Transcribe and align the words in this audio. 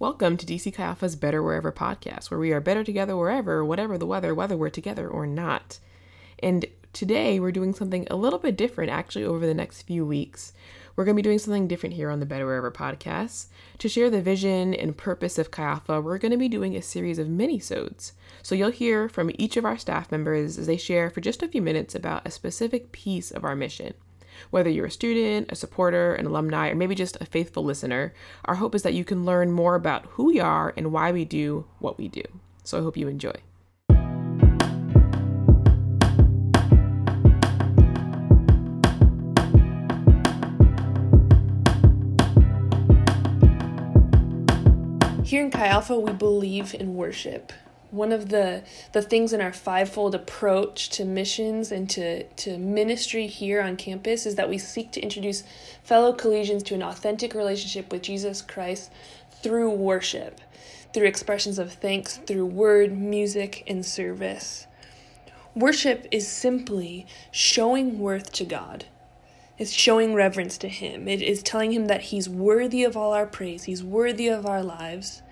Welcome 0.00 0.36
to 0.36 0.46
DC 0.46 0.74
Chi 0.74 1.16
Better 1.16 1.42
Wherever 1.42 1.72
podcast, 1.72 2.30
where 2.30 2.38
we 2.38 2.52
are 2.52 2.60
better 2.60 2.84
together 2.84 3.16
wherever, 3.16 3.64
whatever 3.64 3.98
the 3.98 4.06
weather, 4.06 4.32
whether 4.32 4.56
we're 4.56 4.70
together 4.70 5.08
or 5.08 5.26
not. 5.26 5.80
And 6.38 6.66
today 6.92 7.40
we're 7.40 7.50
doing 7.50 7.74
something 7.74 8.06
a 8.08 8.14
little 8.14 8.38
bit 8.38 8.56
different 8.56 8.92
actually 8.92 9.24
over 9.24 9.44
the 9.44 9.54
next 9.54 9.82
few 9.82 10.06
weeks. 10.06 10.52
We're 10.94 11.04
going 11.04 11.16
to 11.16 11.20
be 11.20 11.26
doing 11.26 11.40
something 11.40 11.66
different 11.66 11.96
here 11.96 12.10
on 12.10 12.20
the 12.20 12.26
Better 12.26 12.46
Wherever 12.46 12.70
podcast. 12.70 13.46
To 13.78 13.88
share 13.88 14.08
the 14.08 14.22
vision 14.22 14.72
and 14.72 14.96
purpose 14.96 15.36
of 15.36 15.50
Chi 15.50 15.80
we're 15.88 16.18
going 16.18 16.30
to 16.30 16.36
be 16.36 16.48
doing 16.48 16.76
a 16.76 16.80
series 16.80 17.18
of 17.18 17.28
mini-sodes. 17.28 18.12
So 18.40 18.54
you'll 18.54 18.70
hear 18.70 19.08
from 19.08 19.32
each 19.34 19.56
of 19.56 19.64
our 19.64 19.76
staff 19.76 20.12
members 20.12 20.58
as 20.58 20.68
they 20.68 20.76
share 20.76 21.10
for 21.10 21.20
just 21.20 21.42
a 21.42 21.48
few 21.48 21.60
minutes 21.60 21.96
about 21.96 22.24
a 22.24 22.30
specific 22.30 22.92
piece 22.92 23.32
of 23.32 23.44
our 23.44 23.56
mission. 23.56 23.94
Whether 24.50 24.70
you're 24.70 24.86
a 24.86 24.90
student, 24.90 25.50
a 25.50 25.56
supporter, 25.56 26.14
an 26.14 26.26
alumni, 26.26 26.70
or 26.70 26.74
maybe 26.74 26.94
just 26.94 27.16
a 27.20 27.26
faithful 27.26 27.64
listener, 27.64 28.14
our 28.44 28.56
hope 28.56 28.74
is 28.74 28.82
that 28.82 28.94
you 28.94 29.04
can 29.04 29.24
learn 29.24 29.52
more 29.52 29.74
about 29.74 30.06
who 30.06 30.24
we 30.24 30.40
are 30.40 30.72
and 30.76 30.92
why 30.92 31.12
we 31.12 31.24
do 31.24 31.66
what 31.78 31.98
we 31.98 32.08
do. 32.08 32.22
So 32.64 32.78
I 32.78 32.82
hope 32.82 32.96
you 32.96 33.08
enjoy. 33.08 33.34
Here 45.24 45.44
in 45.44 45.50
Chi 45.50 45.66
Alpha, 45.66 45.98
we 45.98 46.12
believe 46.12 46.74
in 46.74 46.94
worship 46.94 47.52
one 47.90 48.12
of 48.12 48.28
the 48.28 48.62
the 48.92 49.02
things 49.02 49.32
in 49.32 49.40
our 49.40 49.52
fivefold 49.52 50.14
approach 50.14 50.90
to 50.90 51.04
missions 51.04 51.72
and 51.72 51.88
to, 51.90 52.24
to 52.24 52.58
ministry 52.58 53.26
here 53.26 53.60
on 53.62 53.76
campus 53.76 54.26
is 54.26 54.34
that 54.34 54.48
we 54.48 54.58
seek 54.58 54.92
to 54.92 55.00
introduce 55.00 55.42
fellow 55.82 56.12
collegians 56.12 56.64
to 56.64 56.74
an 56.74 56.82
authentic 56.82 57.34
relationship 57.34 57.90
with 57.90 58.02
Jesus 58.02 58.42
Christ 58.42 58.90
through 59.42 59.70
worship, 59.70 60.40
through 60.92 61.06
expressions 61.06 61.58
of 61.58 61.72
thanks, 61.72 62.18
through 62.18 62.46
word, 62.46 62.96
music, 62.96 63.64
and 63.66 63.84
service. 63.84 64.66
Worship 65.54 66.06
is 66.10 66.28
simply 66.28 67.06
showing 67.30 67.98
worth 67.98 68.32
to 68.32 68.44
God. 68.44 68.84
It's 69.58 69.72
showing 69.72 70.14
reverence 70.14 70.56
to 70.58 70.68
Him. 70.68 71.08
It 71.08 71.20
is 71.20 71.42
telling 71.42 71.72
Him 71.72 71.86
that 71.86 72.02
He's 72.02 72.28
worthy 72.28 72.84
of 72.84 72.96
all 72.96 73.12
our 73.12 73.26
praise, 73.26 73.64
He's 73.64 73.82
worthy 73.82 74.28
of 74.28 74.46
our 74.46 74.62
lives. 74.62 75.22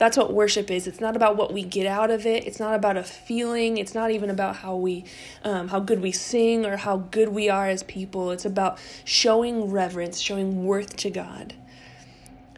That's 0.00 0.16
what 0.16 0.32
worship 0.32 0.70
is. 0.70 0.86
It's 0.86 0.98
not 0.98 1.14
about 1.14 1.36
what 1.36 1.52
we 1.52 1.62
get 1.62 1.84
out 1.84 2.10
of 2.10 2.24
it. 2.24 2.46
It's 2.46 2.58
not 2.58 2.74
about 2.74 2.96
a 2.96 3.02
feeling. 3.02 3.76
It's 3.76 3.94
not 3.94 4.10
even 4.10 4.30
about 4.30 4.56
how 4.56 4.74
we, 4.74 5.04
um, 5.44 5.68
how 5.68 5.78
good 5.78 6.00
we 6.00 6.10
sing 6.10 6.64
or 6.64 6.78
how 6.78 6.96
good 7.10 7.28
we 7.28 7.50
are 7.50 7.68
as 7.68 7.82
people. 7.82 8.30
It's 8.30 8.46
about 8.46 8.78
showing 9.04 9.70
reverence, 9.70 10.18
showing 10.18 10.64
worth 10.64 10.96
to 10.96 11.10
God. 11.10 11.52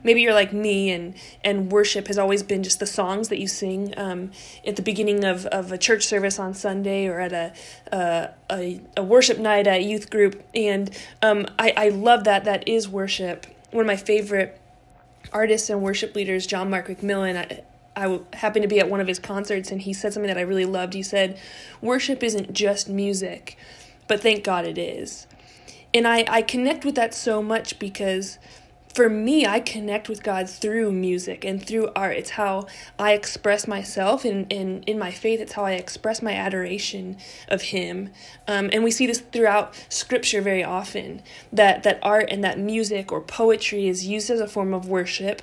Maybe 0.04 0.22
you're 0.22 0.34
like 0.34 0.52
me, 0.52 0.90
and 0.90 1.14
and 1.42 1.72
worship 1.72 2.06
has 2.06 2.16
always 2.16 2.44
been 2.44 2.62
just 2.62 2.78
the 2.78 2.86
songs 2.86 3.28
that 3.28 3.40
you 3.40 3.48
sing 3.48 3.92
um, 3.96 4.30
at 4.64 4.76
the 4.76 4.82
beginning 4.82 5.24
of, 5.24 5.46
of 5.46 5.72
a 5.72 5.78
church 5.78 6.04
service 6.04 6.38
on 6.38 6.54
Sunday 6.54 7.08
or 7.08 7.18
at 7.18 7.32
a 7.32 7.52
uh, 7.92 8.28
a, 8.52 8.80
a 8.96 9.02
worship 9.02 9.38
night 9.38 9.66
at 9.66 9.80
a 9.80 9.82
youth 9.82 10.10
group, 10.10 10.44
and 10.54 10.96
um, 11.22 11.46
I 11.58 11.74
I 11.76 11.88
love 11.88 12.22
that. 12.22 12.44
That 12.44 12.68
is 12.68 12.88
worship. 12.88 13.46
One 13.72 13.80
of 13.80 13.86
my 13.88 13.96
favorite 13.96 14.60
artists 15.32 15.70
and 15.70 15.82
worship 15.82 16.14
leaders, 16.14 16.46
John 16.46 16.70
Mark 16.70 16.88
McMillan, 16.88 17.36
I, 17.36 17.62
I 17.94 18.20
happened 18.36 18.62
to 18.62 18.68
be 18.68 18.80
at 18.80 18.88
one 18.88 19.00
of 19.00 19.06
his 19.06 19.18
concerts 19.18 19.70
and 19.70 19.82
he 19.82 19.92
said 19.92 20.12
something 20.12 20.28
that 20.28 20.38
I 20.38 20.42
really 20.42 20.64
loved. 20.64 20.94
He 20.94 21.02
said, 21.02 21.38
Worship 21.80 22.22
isn't 22.22 22.52
just 22.52 22.88
music, 22.88 23.56
but 24.08 24.20
thank 24.20 24.44
God 24.44 24.64
it 24.64 24.78
is. 24.78 25.26
And 25.94 26.08
I, 26.08 26.24
I 26.28 26.42
connect 26.42 26.84
with 26.84 26.94
that 26.94 27.12
so 27.12 27.42
much 27.42 27.78
because 27.78 28.38
for 28.94 29.08
me, 29.08 29.46
I 29.46 29.60
connect 29.60 30.08
with 30.08 30.22
God 30.22 30.48
through 30.48 30.92
music 30.92 31.44
and 31.44 31.64
through 31.64 31.90
art. 31.96 32.16
It's 32.16 32.30
how 32.30 32.66
I 32.98 33.12
express 33.12 33.66
myself, 33.66 34.24
and 34.24 34.50
in, 34.52 34.60
in, 34.60 34.82
in 34.84 34.98
my 34.98 35.10
faith, 35.10 35.40
it's 35.40 35.52
how 35.52 35.64
I 35.64 35.72
express 35.72 36.20
my 36.20 36.32
adoration 36.32 37.16
of 37.48 37.62
Him. 37.62 38.10
Um, 38.46 38.68
and 38.72 38.84
we 38.84 38.90
see 38.90 39.06
this 39.06 39.20
throughout 39.20 39.74
Scripture 39.88 40.42
very 40.42 40.62
often 40.62 41.22
that, 41.52 41.82
that 41.84 41.98
art 42.02 42.26
and 42.30 42.44
that 42.44 42.58
music 42.58 43.10
or 43.10 43.20
poetry 43.20 43.88
is 43.88 44.06
used 44.06 44.30
as 44.30 44.40
a 44.40 44.48
form 44.48 44.74
of 44.74 44.88
worship. 44.88 45.42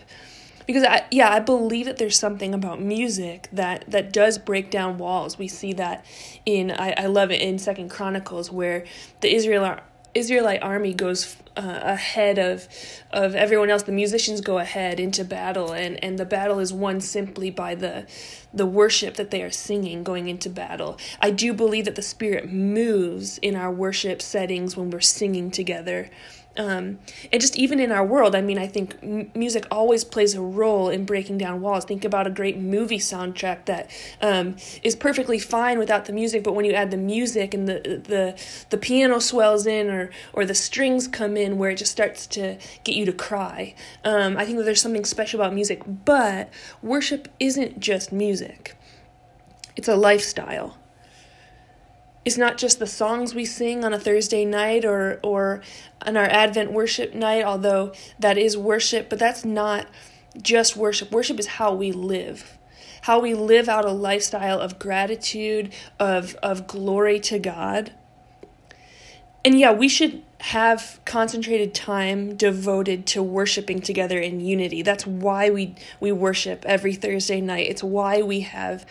Because 0.67 0.83
I, 0.83 1.07
yeah, 1.09 1.31
I 1.31 1.39
believe 1.39 1.87
that 1.87 1.97
there's 1.97 2.19
something 2.19 2.53
about 2.53 2.79
music 2.79 3.49
that, 3.51 3.85
that 3.87 4.13
does 4.13 4.37
break 4.37 4.69
down 4.69 4.99
walls. 4.99 5.39
We 5.39 5.47
see 5.47 5.73
that 5.73 6.05
in 6.45 6.69
I, 6.69 6.93
I 6.95 7.05
love 7.07 7.31
it 7.31 7.41
in 7.41 7.57
Second 7.57 7.89
Chronicles 7.89 8.51
where 8.51 8.85
the 9.21 9.33
Israel 9.33 9.79
Israelite 10.15 10.61
army 10.63 10.93
goes 10.93 11.37
uh, 11.55 11.81
ahead 11.83 12.39
of 12.39 12.67
of 13.11 13.35
everyone 13.35 13.69
else. 13.69 13.83
The 13.83 13.91
musicians 13.91 14.41
go 14.41 14.59
ahead 14.59 14.99
into 14.99 15.23
battle, 15.23 15.71
and 15.73 16.01
and 16.03 16.17
the 16.17 16.25
battle 16.25 16.59
is 16.59 16.71
won 16.71 17.01
simply 17.01 17.51
by 17.51 17.75
the 17.75 18.07
the 18.53 18.65
worship 18.65 19.15
that 19.15 19.31
they 19.31 19.43
are 19.43 19.51
singing 19.51 20.03
going 20.03 20.27
into 20.27 20.49
battle. 20.49 20.97
I 21.21 21.31
do 21.31 21.53
believe 21.53 21.85
that 21.85 21.95
the 21.95 22.01
Spirit 22.01 22.51
moves 22.51 23.37
in 23.39 23.55
our 23.55 23.71
worship 23.71 24.21
settings 24.21 24.75
when 24.75 24.89
we're 24.89 25.01
singing 25.01 25.51
together. 25.51 26.09
Um, 26.57 26.99
and 27.31 27.39
just 27.39 27.55
even 27.55 27.79
in 27.79 27.91
our 27.91 28.05
world, 28.05 28.35
I 28.35 28.41
mean, 28.41 28.57
I 28.57 28.67
think 28.67 28.97
m- 29.01 29.31
music 29.33 29.65
always 29.71 30.03
plays 30.03 30.33
a 30.33 30.41
role 30.41 30.89
in 30.89 31.05
breaking 31.05 31.37
down 31.37 31.61
walls. 31.61 31.85
Think 31.85 32.03
about 32.03 32.27
a 32.27 32.31
great 32.31 32.57
movie 32.57 32.97
soundtrack 32.97 33.65
that 33.65 33.89
um, 34.21 34.57
is 34.83 34.95
perfectly 34.95 35.39
fine 35.39 35.77
without 35.79 36.05
the 36.05 36.11
music, 36.11 36.43
but 36.43 36.55
when 36.55 36.65
you 36.65 36.73
add 36.73 36.91
the 36.91 36.97
music 36.97 37.53
and 37.53 37.67
the 37.67 38.01
the 38.03 38.41
the 38.71 38.77
piano 38.77 39.19
swells 39.19 39.67
in 39.67 39.89
or 39.89 40.09
or 40.33 40.43
the 40.43 40.55
strings 40.55 41.07
come 41.07 41.37
in, 41.37 41.57
where 41.57 41.69
it 41.69 41.77
just 41.77 41.91
starts 41.91 42.25
to 42.27 42.57
get 42.83 42.95
you 42.95 43.05
to 43.05 43.13
cry. 43.13 43.75
Um, 44.03 44.35
I 44.35 44.43
think 44.43 44.57
that 44.57 44.63
there's 44.63 44.81
something 44.81 45.05
special 45.05 45.39
about 45.39 45.53
music, 45.53 45.83
but 45.85 46.49
worship 46.81 47.29
isn't 47.39 47.79
just 47.79 48.11
music; 48.11 48.75
it's 49.75 49.87
a 49.87 49.95
lifestyle 49.95 50.78
it's 52.25 52.37
not 52.37 52.57
just 52.57 52.79
the 52.79 52.87
songs 52.87 53.33
we 53.33 53.45
sing 53.45 53.83
on 53.83 53.93
a 53.93 53.99
Thursday 53.99 54.45
night 54.45 54.85
or 54.85 55.19
or 55.23 55.61
on 56.05 56.17
our 56.17 56.25
Advent 56.25 56.71
worship 56.71 57.13
night, 57.13 57.43
although 57.43 57.93
that 58.19 58.37
is 58.37 58.57
worship, 58.57 59.09
but 59.09 59.19
that's 59.19 59.45
not 59.45 59.87
just 60.41 60.75
worship. 60.75 61.11
Worship 61.11 61.39
is 61.39 61.47
how 61.47 61.73
we 61.73 61.91
live. 61.91 62.57
How 63.03 63.19
we 63.19 63.33
live 63.33 63.69
out 63.69 63.85
a 63.85 63.91
lifestyle 63.91 64.59
of 64.59 64.79
gratitude, 64.79 65.73
of 65.99 66.35
of 66.43 66.67
glory 66.67 67.19
to 67.21 67.39
God. 67.39 67.93
And 69.45 69.57
yeah, 69.57 69.71
we 69.71 69.87
should 69.87 70.21
have 70.41 70.99
concentrated 71.05 71.73
time 71.73 72.35
devoted 72.35 73.05
to 73.05 73.23
worshiping 73.23 73.81
together 73.81 74.19
in 74.19 74.39
unity. 74.41 74.81
That's 74.81 75.07
why 75.07 75.49
we 75.49 75.75
we 75.99 76.11
worship 76.11 76.65
every 76.65 76.93
Thursday 76.93 77.39
night. 77.39 77.67
It's 77.69 77.83
why 77.83 78.21
we 78.21 78.41
have 78.41 78.85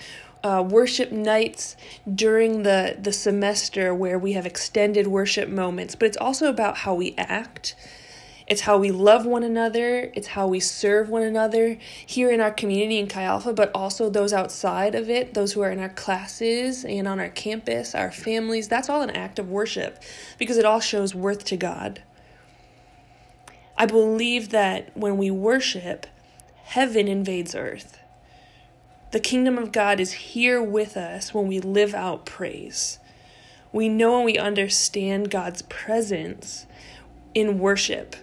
uh, 0.44 0.65
worship 0.66 1.10
nights 1.10 1.76
during 2.12 2.62
the, 2.62 2.97
the 3.00 3.12
semester 3.12 3.94
where 3.94 4.19
we 4.19 4.32
have 4.32 4.47
extended 4.47 5.06
worship 5.06 5.49
moments, 5.49 5.94
but 5.94 6.06
it's 6.06 6.16
also 6.16 6.49
about 6.49 6.78
how 6.78 6.94
we 6.94 7.15
act. 7.16 7.75
It's 8.47 8.62
how 8.62 8.78
we 8.78 8.91
love 8.91 9.26
one 9.26 9.43
another. 9.43 10.10
It's 10.15 10.28
how 10.28 10.47
we 10.47 10.59
serve 10.59 11.10
one 11.10 11.22
another 11.22 11.76
here 12.06 12.31
in 12.31 12.41
our 12.41 12.50
community 12.50 12.99
in 12.99 13.06
Chi 13.06 13.22
Alpha, 13.22 13.53
but 13.53 13.71
also 13.75 14.09
those 14.09 14.32
outside 14.32 14.94
of 14.94 15.10
it, 15.10 15.34
those 15.34 15.53
who 15.53 15.60
are 15.60 15.71
in 15.71 15.78
our 15.78 15.91
classes 15.91 16.82
and 16.82 17.06
on 17.06 17.20
our 17.20 17.28
campus, 17.28 17.94
our 17.94 18.10
families. 18.10 18.66
That's 18.66 18.88
all 18.88 19.03
an 19.03 19.10
act 19.10 19.38
of 19.38 19.50
worship 19.50 20.03
because 20.38 20.56
it 20.56 20.65
all 20.65 20.81
shows 20.81 21.15
worth 21.15 21.44
to 21.44 21.59
God. 21.59 22.03
I 23.76 23.84
believe 23.84 24.49
that 24.49 24.97
when 24.97 25.19
we 25.19 25.31
worship, 25.31 26.06
heaven 26.65 27.06
invades 27.06 27.55
earth. 27.55 27.99
The 29.11 29.21
kingdom 29.21 29.57
of 29.57 29.73
God 29.73 30.01
is 30.01 30.13
here 30.13 30.63
with 30.63 30.97
us 30.97 31.33
when 31.33 31.47
we 31.47 31.61
live 31.61 31.95
out 31.95 32.27
praise. 32.27 32.99
We 33.73 33.89
know 33.89 34.17
and 34.17 34.25
we 34.25 34.37
understand 34.37 35.31
God's 35.31 35.63
presence 35.63 36.67
in 37.35 37.59
worship 37.59 38.17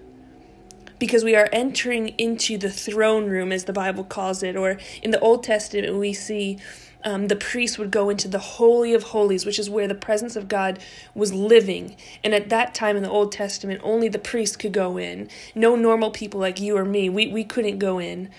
because 1.00 1.24
we 1.24 1.36
are 1.36 1.50
entering 1.52 2.10
into 2.18 2.58
the 2.58 2.70
throne 2.70 3.30
room, 3.30 3.52
as 3.52 3.66
the 3.66 3.74
Bible 3.74 4.04
calls 4.04 4.44
it, 4.44 4.56
or 4.56 4.78
in 5.02 5.12
the 5.12 5.20
Old 5.20 5.44
Testament, 5.44 5.96
we 5.96 6.14
see 6.14 6.58
um, 7.04 7.28
the 7.28 7.36
priest 7.36 7.78
would 7.78 7.92
go 7.92 8.10
into 8.10 8.28
the 8.28 8.40
Holy 8.40 8.94
of 8.94 9.04
Holies, 9.04 9.46
which 9.46 9.60
is 9.60 9.70
where 9.70 9.88
the 9.88 9.96
presence 9.96 10.36
of 10.36 10.48
God 10.48 10.80
was 11.14 11.34
living. 11.34 11.96
And 12.24 12.34
at 12.34 12.50
that 12.50 12.74
time 12.74 12.96
in 12.96 13.04
the 13.04 13.10
Old 13.10 13.32
Testament, 13.32 13.82
only 13.84 14.08
the 14.08 14.20
priest 14.20 14.58
could 14.58 14.72
go 14.72 14.98
in. 14.98 15.30
No 15.54 15.76
normal 15.76 16.12
people 16.12 16.40
like 16.40 16.60
you 16.60 16.78
or 16.78 16.86
me, 16.86 17.10
we, 17.10 17.28
we 17.28 17.44
couldn't 17.44 17.78
go 17.78 18.00
in. 18.00 18.30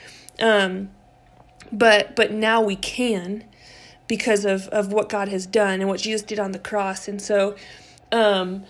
Um, 0.40 0.90
but 1.72 2.16
but 2.16 2.32
now 2.32 2.60
we 2.60 2.76
can 2.76 3.44
because 4.08 4.44
of 4.44 4.68
of 4.68 4.92
what 4.92 5.08
God 5.08 5.28
has 5.28 5.46
done 5.46 5.80
and 5.80 5.88
what 5.88 6.00
Jesus 6.00 6.22
did 6.22 6.38
on 6.38 6.52
the 6.52 6.58
cross. 6.58 7.08
And 7.08 7.20
so 7.20 7.56
um 8.12 8.64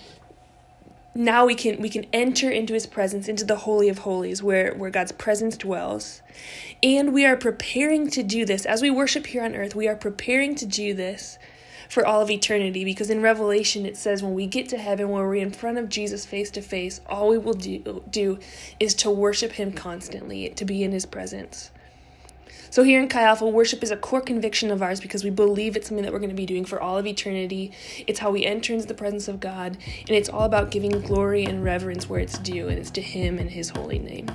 now 1.14 1.46
we 1.46 1.54
can 1.54 1.80
we 1.80 1.88
can 1.88 2.06
enter 2.12 2.50
into 2.50 2.74
his 2.74 2.86
presence 2.86 3.28
into 3.28 3.44
the 3.44 3.56
holy 3.56 3.88
of 3.88 3.98
holies 3.98 4.42
where 4.42 4.74
where 4.74 4.90
God's 4.90 5.12
presence 5.12 5.56
dwells. 5.56 6.22
And 6.82 7.12
we 7.12 7.24
are 7.24 7.36
preparing 7.36 8.10
to 8.10 8.22
do 8.22 8.44
this. 8.44 8.66
As 8.66 8.82
we 8.82 8.90
worship 8.90 9.26
here 9.26 9.42
on 9.42 9.54
earth 9.54 9.74
we 9.74 9.88
are 9.88 9.96
preparing 9.96 10.54
to 10.56 10.66
do 10.66 10.94
this 10.94 11.38
for 11.88 12.04
all 12.06 12.20
of 12.20 12.30
eternity 12.30 12.84
because 12.84 13.10
in 13.10 13.22
revelation 13.22 13.86
it 13.86 13.96
says 13.96 14.22
when 14.22 14.34
we 14.34 14.46
get 14.46 14.68
to 14.68 14.78
heaven 14.78 15.08
when 15.08 15.22
we're 15.22 15.36
in 15.36 15.50
front 15.50 15.78
of 15.78 15.88
jesus 15.88 16.26
face 16.26 16.50
to 16.50 16.60
face 16.60 17.00
all 17.06 17.28
we 17.28 17.38
will 17.38 17.54
do, 17.54 18.02
do 18.10 18.38
is 18.80 18.94
to 18.94 19.10
worship 19.10 19.52
him 19.52 19.72
constantly 19.72 20.48
to 20.50 20.64
be 20.64 20.82
in 20.82 20.92
his 20.92 21.06
presence 21.06 21.70
So 22.70 22.82
here 22.82 23.00
in 23.00 23.08
Chi 23.08 23.22
Alpha, 23.22 23.46
worship 23.46 23.82
is 23.82 23.90
a 23.90 23.96
core 23.96 24.20
conviction 24.20 24.70
of 24.70 24.82
ours 24.82 25.00
because 25.00 25.24
we 25.24 25.30
believe 25.30 25.76
it's 25.76 25.88
something 25.88 26.04
that 26.04 26.12
we're 26.12 26.18
going 26.18 26.30
to 26.30 26.36
be 26.36 26.46
doing 26.46 26.64
for 26.64 26.80
all 26.80 26.98
of 26.98 27.06
eternity. 27.06 27.72
It's 28.06 28.18
how 28.18 28.30
we 28.30 28.44
enter 28.44 28.74
into 28.74 28.86
the 28.86 28.94
presence 28.94 29.28
of 29.28 29.40
God, 29.40 29.78
and 30.00 30.10
it's 30.10 30.28
all 30.28 30.44
about 30.44 30.70
giving 30.70 30.90
glory 31.00 31.44
and 31.44 31.62
reverence 31.64 32.08
where 32.08 32.20
it's 32.20 32.38
due, 32.38 32.68
and 32.68 32.78
it's 32.78 32.90
to 32.92 33.00
Him 33.00 33.38
and 33.38 33.50
His 33.50 33.70
holy 33.70 33.98
name. 33.98 34.28